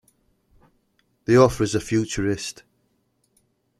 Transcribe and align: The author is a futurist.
The 1.25 1.37
author 1.37 1.61
is 1.63 1.75
a 1.75 1.79
futurist. 1.79 2.63